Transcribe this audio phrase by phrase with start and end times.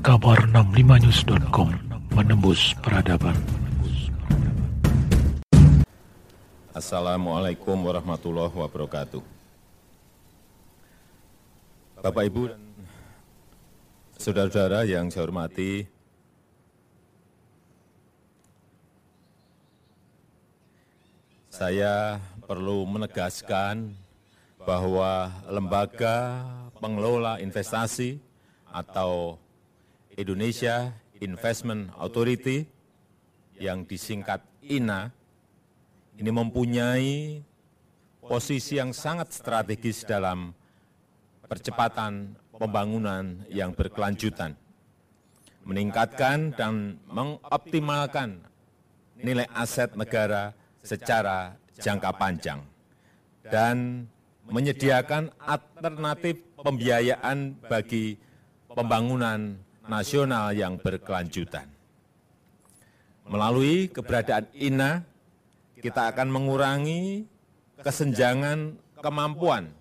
[0.00, 1.76] kabar 65news.com
[2.16, 3.36] menembus peradaban.
[6.72, 9.20] Assalamualaikum warahmatullahi wabarakatuh.
[12.00, 12.64] Bapak Ibu dan
[14.16, 15.84] saudara-saudara yang saya hormati,
[21.52, 22.16] saya
[22.48, 23.92] perlu menegaskan
[24.64, 26.40] bahwa lembaga
[26.80, 28.16] pengelola investasi
[28.72, 29.36] atau
[30.18, 32.66] Indonesia Investment Authority
[33.60, 35.12] yang disingkat INA
[36.16, 37.40] ini mempunyai
[38.24, 40.52] posisi yang sangat strategis dalam
[41.44, 44.54] percepatan pembangunan yang berkelanjutan,
[45.64, 48.40] meningkatkan dan mengoptimalkan
[49.20, 52.60] nilai aset negara secara jangka panjang,
[53.44, 54.06] dan
[54.48, 58.16] menyediakan alternatif pembiayaan bagi
[58.70, 59.56] pembangunan
[59.90, 61.66] nasional yang berkelanjutan.
[63.26, 65.02] Melalui keberadaan INA,
[65.82, 67.26] kita akan mengurangi
[67.82, 69.74] kesenjangan kemampuan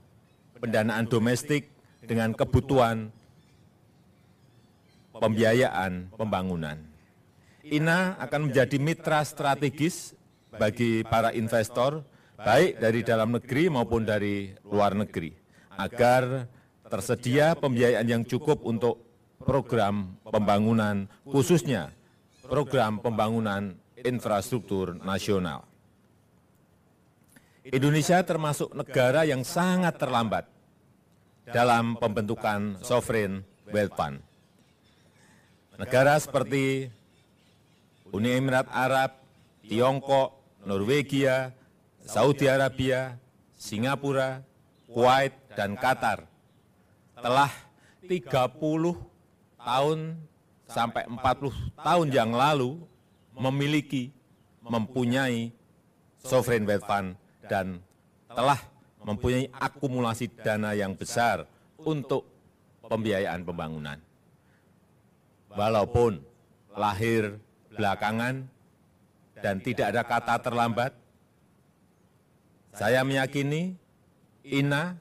[0.58, 1.70] pendanaan domestik
[2.02, 3.14] dengan kebutuhan
[5.14, 6.78] pembiayaan pembangunan.
[7.62, 10.18] INA akan menjadi mitra strategis
[10.56, 12.02] bagi para investor,
[12.40, 15.36] baik dari dalam negeri maupun dari luar negeri,
[15.76, 16.48] agar
[16.88, 19.09] tersedia pembiayaan yang cukup untuk
[19.50, 21.90] program pembangunan, khususnya
[22.46, 25.66] program pembangunan infrastruktur nasional.
[27.66, 30.46] Indonesia termasuk negara yang sangat terlambat
[31.50, 33.42] dalam pembentukan sovereign
[33.74, 34.22] wealth fund.
[35.82, 36.94] Negara seperti
[38.14, 39.18] Uni Emirat Arab,
[39.66, 41.54] Tiongkok, Norwegia,
[42.06, 43.18] Saudi Arabia,
[43.58, 44.46] Singapura,
[44.90, 46.26] Kuwait, dan Qatar
[47.14, 47.52] telah
[48.06, 49.09] 30
[49.60, 50.16] tahun
[50.70, 52.80] sampai 40 tahun yang lalu
[53.36, 54.12] memiliki,
[54.64, 55.50] mempunyai
[56.22, 57.16] sovereign wealth fund
[57.48, 57.80] dan
[58.30, 58.60] telah
[59.02, 61.48] mempunyai akumulasi dana yang besar
[61.80, 62.28] untuk
[62.86, 63.98] pembiayaan pembangunan.
[65.50, 66.22] Walaupun
[66.78, 67.42] lahir
[67.74, 68.46] belakangan
[69.40, 70.92] dan tidak ada kata terlambat,
[72.76, 73.74] saya meyakini
[74.46, 75.00] INA,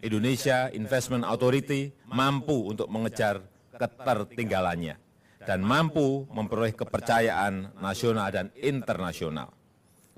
[0.00, 3.44] Indonesia Investment Authority, mampu untuk mengejar
[3.76, 4.96] ketertinggalannya
[5.44, 9.52] dan mampu memperoleh kepercayaan nasional dan internasional.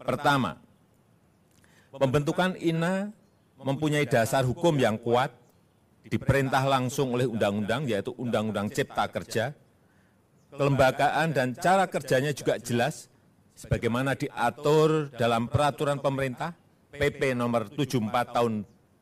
[0.03, 0.59] Pertama,
[1.94, 3.15] pembentukan INA
[3.62, 5.31] mempunyai dasar hukum yang kuat,
[6.10, 9.54] diperintah langsung oleh undang-undang, yaitu Undang-Undang Cipta Kerja.
[10.53, 13.09] Kelembagaan dan cara kerjanya juga jelas,
[13.54, 16.53] sebagaimana diatur dalam peraturan pemerintah
[16.93, 18.53] PP nomor 74 tahun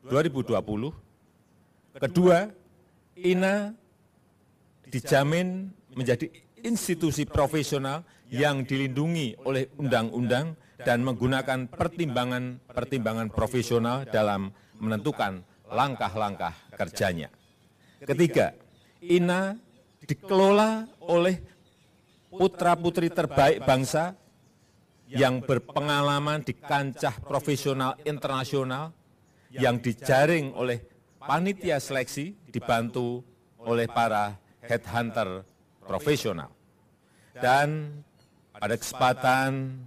[0.05, 1.99] 2020.
[2.01, 2.47] Kedua,
[3.19, 3.75] INA
[4.87, 6.31] dijamin menjadi
[6.63, 14.49] institusi profesional yang dilindungi oleh undang-undang dan menggunakan pertimbangan-pertimbangan profesional dalam
[14.81, 17.29] menentukan langkah-langkah kerjanya.
[18.01, 18.57] Ketiga,
[19.03, 19.59] INA
[20.01, 21.37] dikelola oleh
[22.31, 24.17] putra-putri terbaik bangsa
[25.11, 28.95] yang berpengalaman di kancah profesional internasional
[29.51, 30.79] yang dijaring oleh
[31.19, 33.21] panitia seleksi dibantu
[33.61, 35.43] oleh para headhunter
[35.83, 36.49] profesional.
[37.35, 37.99] Dan
[38.55, 39.81] pada kesempatan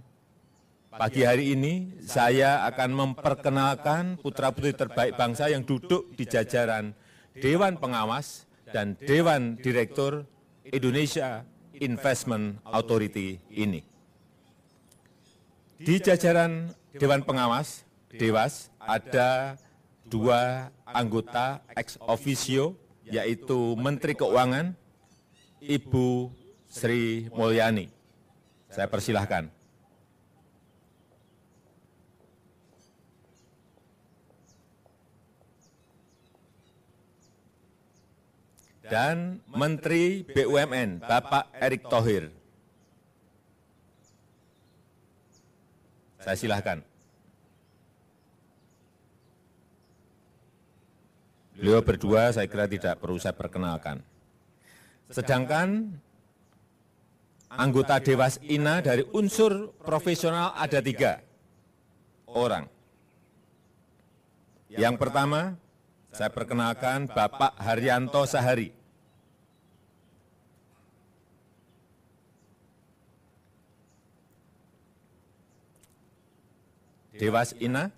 [0.95, 6.95] pagi hari ini saya akan memperkenalkan putra-putri terbaik bangsa yang duduk di jajaran
[7.35, 10.23] Dewan Pengawas dan Dewan Direktur
[10.63, 11.43] Indonesia
[11.77, 13.83] Investment Authority ini.
[15.75, 17.83] Di jajaran Dewan Pengawas,
[18.15, 19.57] Dewas, ada
[20.05, 24.77] dua anggota ex officio, yaitu Menteri Keuangan,
[25.59, 26.29] Ibu
[26.69, 27.89] Sri Mulyani.
[28.69, 29.49] Saya persilahkan.
[38.85, 42.29] Dan Menteri BUMN, Bapak Erick Thohir.
[46.21, 46.85] Saya silahkan.
[51.55, 54.03] Beliau berdua saya kira tidak perlu saya perkenalkan.
[55.07, 55.95] Sedangkan
[57.47, 61.23] anggota Dewas INA dari unsur profesional ada tiga
[62.27, 62.67] orang.
[64.67, 65.55] Yang pertama,
[66.11, 68.75] saya perkenalkan Bapak Haryanto Sahari.
[77.15, 77.95] Dewas Ina,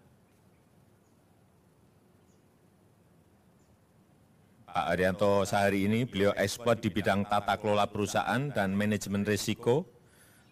[4.77, 9.89] Pak Arianto sehari ini, beliau expert di bidang tata kelola perusahaan dan manajemen risiko,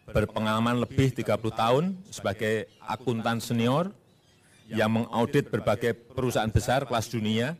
[0.09, 3.93] berpengalaman lebih 30 tahun sebagai akuntan senior
[4.65, 7.53] yang mengaudit berbagai perusahaan besar kelas dunia.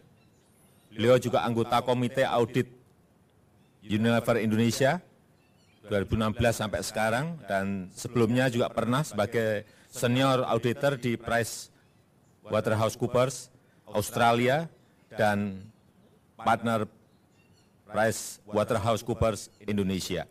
[0.90, 2.66] Beliau juga anggota Komite Audit
[3.86, 4.98] Unilever Indonesia
[5.86, 11.70] 2016 sampai sekarang dan sebelumnya juga pernah sebagai senior auditor di Price
[12.42, 13.54] Waterhouse Coopers
[13.86, 14.66] Australia
[15.14, 15.70] dan
[16.40, 16.88] partner
[17.86, 20.28] Price Waterhouse Coopers Indonesia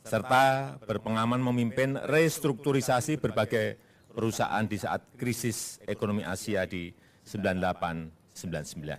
[0.00, 3.76] serta berpengalaman memimpin restrukturisasi berbagai
[4.10, 6.90] perusahaan di saat krisis ekonomi Asia di
[7.22, 8.98] 98-99.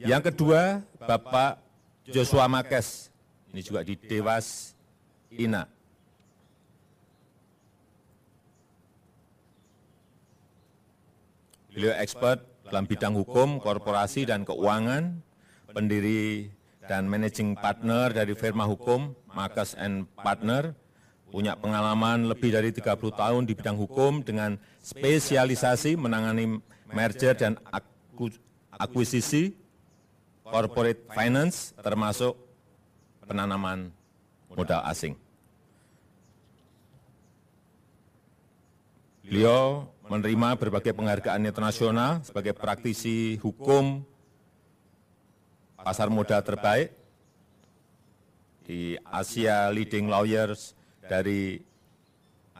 [0.00, 1.60] Yang kedua, Bapak
[2.08, 3.12] Joshua Makes,
[3.52, 4.72] ini juga di Dewas
[5.30, 5.68] INA.
[11.74, 15.18] Beliau expert dalam bidang hukum, korporasi, dan keuangan,
[15.74, 16.54] pendiri
[16.86, 20.78] dan managing partner dari firma hukum Marcus and Partner,
[21.34, 26.62] punya pengalaman lebih dari 30 tahun di bidang hukum dengan spesialisasi menangani
[26.94, 27.58] merger dan
[28.78, 29.50] akuisisi,
[30.46, 32.38] corporate finance, termasuk
[33.26, 33.90] penanaman
[34.54, 35.18] modal asing.
[39.24, 44.04] Beliau menerima berbagai penghargaan internasional sebagai praktisi hukum
[45.84, 46.96] pasar modal terbaik
[48.64, 50.72] di Asia Leading Lawyers
[51.04, 51.60] dari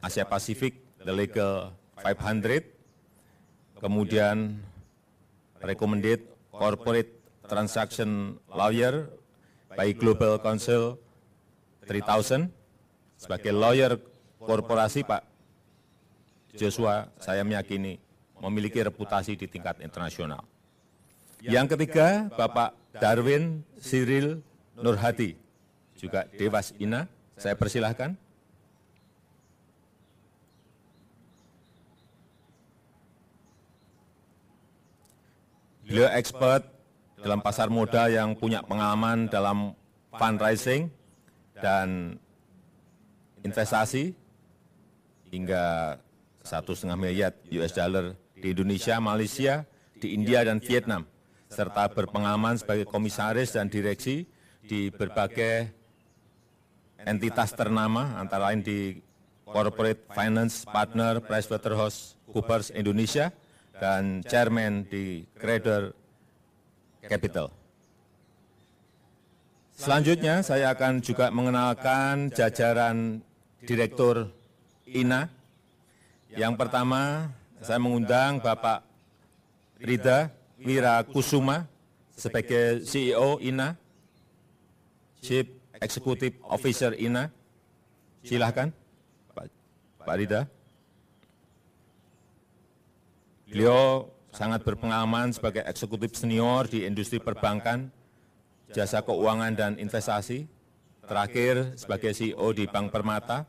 [0.04, 1.72] Asia Pasifik, The Legal
[2.04, 4.60] 500, kemudian
[5.64, 7.08] Recommended Corporate
[7.48, 9.08] Transaction Lawyer
[9.72, 11.00] by Global Council
[11.88, 12.52] 3000,
[13.16, 13.96] sebagai lawyer
[14.36, 15.24] korporasi Pak
[16.52, 17.96] Joshua saya meyakini
[18.36, 20.44] memiliki reputasi di tingkat internasional.
[21.40, 24.38] Yang ketiga, Bapak Darwin Cyril
[24.78, 25.34] Nurhati,
[25.98, 28.14] juga Dewas Ina, saya persilahkan.
[35.84, 36.64] Beliau expert
[37.20, 39.76] dalam pasar modal yang punya pengalaman dalam
[40.16, 40.88] fundraising
[41.60, 42.16] dan
[43.44, 44.16] investasi
[45.28, 45.96] hingga
[46.40, 49.54] satu setengah miliar US dollar di Indonesia, Malaysia,
[50.00, 51.04] di India dan Vietnam,
[51.54, 54.26] serta berpengalaman sebagai komisaris dan direksi
[54.66, 55.70] di berbagai
[57.06, 58.98] entitas ternama, antara lain di
[59.46, 63.30] Corporate Finance Partner Pricewaterhouse Coopers Indonesia
[63.78, 65.94] dan Chairman di Credor
[67.06, 67.54] Capital.
[69.78, 73.22] Selanjutnya saya akan juga mengenalkan jajaran
[73.64, 74.28] Direktur
[74.84, 75.32] INA
[76.34, 77.30] yang pertama,
[77.62, 78.82] saya mengundang Bapak
[79.78, 81.66] Rida Wira Kusuma
[82.14, 83.74] sebagai CEO INA,
[85.18, 85.46] Chief
[85.80, 87.30] Executive Officer INA.
[88.24, 88.72] Silahkan,
[89.36, 89.52] Pak,
[90.00, 90.40] Pak Rida.
[93.44, 97.92] Beliau sangat berpengalaman sebagai eksekutif senior di industri perbankan,
[98.72, 100.48] jasa keuangan dan investasi,
[101.04, 103.44] terakhir sebagai CEO di Bank Permata,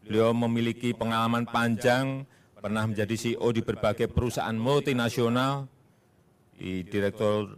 [0.00, 2.24] Beliau memiliki pengalaman panjang,
[2.56, 5.68] pernah menjadi CEO di berbagai perusahaan multinasional,
[6.60, 7.56] di Direktur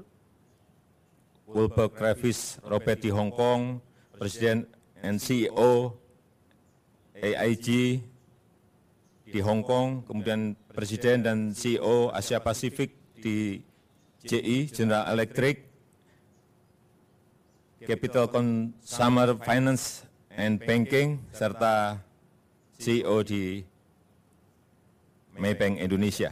[1.51, 3.82] Wilbur Kravis Robert di Hong Kong,
[4.15, 4.63] Presiden
[5.03, 5.99] and CEO
[7.19, 7.99] AIG
[9.27, 13.59] di Hong Kong, kemudian Presiden dan CEO Asia Pasifik di
[14.23, 15.67] JI, General Electric,
[17.82, 21.99] Capital Consumer Finance and Banking, serta
[22.79, 23.67] CEO di
[25.35, 26.31] Maybank Indonesia.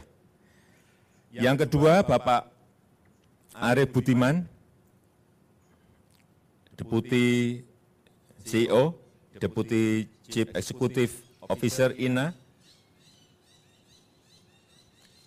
[1.31, 2.50] Yang kedua, Bapak
[3.55, 4.47] Arif Budiman,
[6.79, 7.59] Deputi
[8.47, 8.95] CEO,
[9.35, 11.11] Deputi Chief Executive
[11.45, 12.31] Officer INA.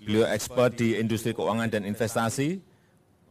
[0.05, 2.61] Beliau expert di industri keuangan dan investasi,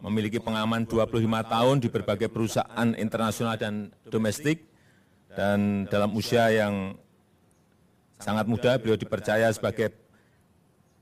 [0.01, 4.65] memiliki pengalaman 25 tahun di berbagai perusahaan internasional dan domestik,
[5.33, 6.97] dan dalam usia yang
[8.17, 9.93] sangat muda beliau dipercaya sebagai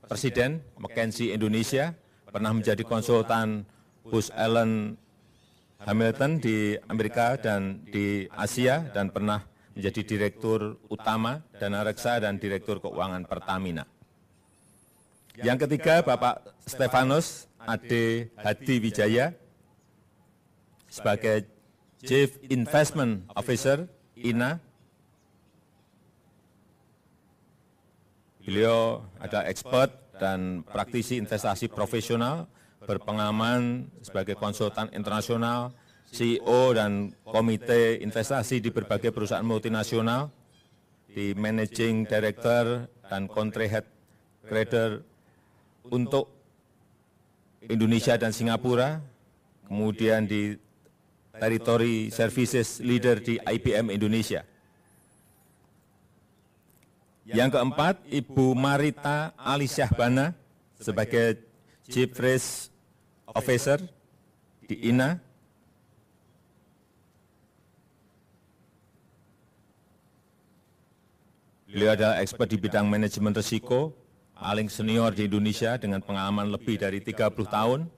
[0.04, 1.96] Presiden McKinsey Indonesia,
[2.28, 3.64] pernah menjadi konsultan
[4.06, 4.98] Bush Allen
[5.82, 9.42] Hamilton di Amerika dan di Asia, dan pernah
[9.74, 13.84] menjadi Direktur Utama Dana Reksa dan Direktur Keuangan Pertamina.
[15.40, 19.32] Yang ketiga, Bapak Stefanus Ade Hadi Wijaya,
[20.86, 21.48] sebagai
[22.04, 24.60] Chief Investment Officer INA,
[28.42, 32.50] Beliau adalah expert dan praktisi investasi profesional,
[32.86, 35.70] berpengalaman sebagai konsultan internasional,
[36.12, 40.28] CEO dan komite investasi di berbagai perusahaan multinasional,
[41.08, 43.86] di managing director dan country head
[44.48, 45.04] trader
[45.88, 46.28] untuk
[47.64, 48.98] Indonesia dan Singapura,
[49.68, 50.58] kemudian di
[51.36, 54.44] territory services leader di IBM Indonesia.
[57.22, 60.34] Yang keempat, Ibu Marita Ali Syahbana
[60.76, 61.38] sebagai
[61.86, 62.71] Chief Risk
[63.30, 63.78] Officer
[64.66, 65.18] di INA.
[71.72, 73.96] Beliau adalah expert di bidang manajemen risiko,
[74.36, 77.88] paling senior di Indonesia dengan pengalaman lebih dari 30 tahun.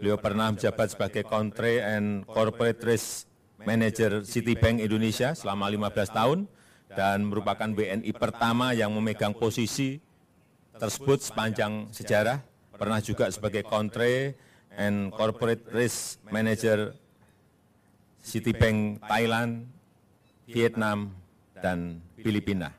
[0.00, 3.28] Beliau pernah menjabat sebagai Country and Corporate Risk
[3.60, 6.38] Manager Citibank Indonesia selama 15 tahun
[6.88, 10.00] dan merupakan BNI pertama yang memegang posisi
[10.72, 12.49] tersebut sepanjang sejarah.
[12.80, 14.32] Pernah juga sebagai Country
[14.72, 16.96] and Corporate Risk Manager
[18.24, 19.68] Citibank Thailand,
[20.48, 21.12] Vietnam,
[21.60, 22.72] dan Filipina.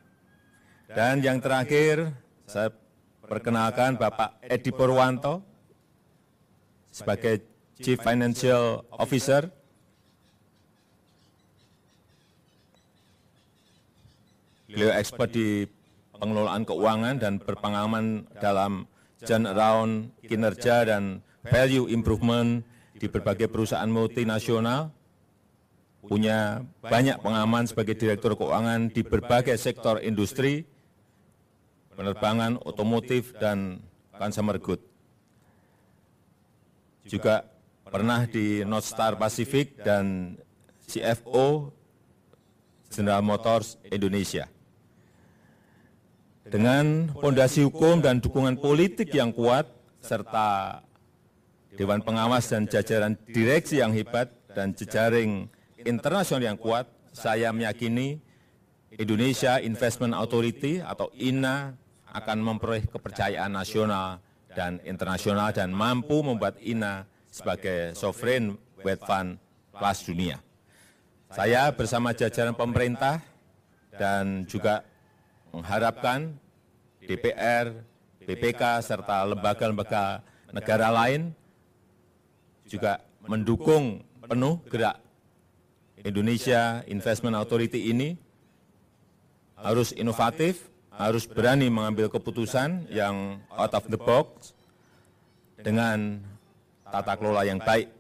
[0.90, 2.18] Dan yang terakhir,
[2.50, 2.74] saya
[3.30, 5.46] perkenalkan Bapak Edi Purwanto
[6.90, 7.46] sebagai
[7.78, 9.54] Chief Financial Officer.
[14.66, 15.70] Beliau expert di
[16.18, 18.90] pengelolaan keuangan dan berpengalaman dalam
[19.24, 22.62] turnaround kinerja dan value improvement
[22.98, 24.94] di berbagai perusahaan multinasional
[26.02, 30.66] punya banyak pengalaman sebagai direktur keuangan di berbagai sektor industri,
[31.94, 33.86] penerbangan, otomotif, dan
[34.18, 34.82] consumer good.
[37.06, 37.46] Juga
[37.86, 40.38] pernah di North Star Pacific dan
[40.90, 41.70] CFO
[42.90, 44.50] General Motors Indonesia.
[46.42, 49.70] Dengan fondasi hukum dan dukungan politik yang kuat,
[50.02, 50.82] serta
[51.78, 55.46] Dewan Pengawas dan jajaran direksi yang hebat dan jejaring
[55.86, 58.18] internasional yang kuat, saya meyakini
[58.98, 61.78] Indonesia Investment Authority atau INA
[62.12, 64.20] akan memperoleh kepercayaan nasional
[64.52, 69.40] dan internasional dan mampu membuat INA sebagai sovereign wealth fund
[69.72, 70.38] kelas dunia.
[71.32, 73.24] Saya bersama jajaran pemerintah
[73.96, 74.84] dan juga
[75.52, 76.36] mengharapkan
[77.04, 77.76] DPR,
[78.24, 81.36] BPK, serta lembaga-lembaga negara lain
[82.68, 84.98] juga mendukung penuh gerak
[86.02, 88.18] Indonesia Investment Authority ini
[89.60, 94.58] harus inovatif, harus berani mengambil keputusan yang out of the box
[95.62, 96.18] dengan
[96.82, 97.94] tata kelola yang baik.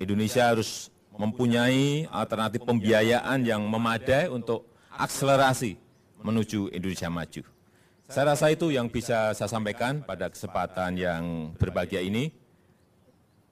[0.00, 5.87] Indonesia harus mempunyai alternatif pembiayaan yang memadai untuk akselerasi
[6.22, 7.42] menuju Indonesia maju.
[8.08, 12.32] Saya rasa itu yang bisa saya sampaikan pada kesempatan yang berbahagia ini.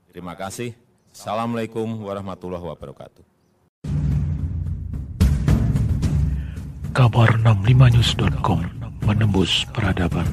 [0.09, 0.73] Terima kasih.
[1.13, 3.37] Assalamualaikum warahmatullahi wabarakatuh.
[6.97, 8.65] kabar 65news.com
[9.05, 10.25] menembus peradaban.